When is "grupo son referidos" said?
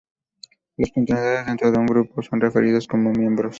1.85-2.87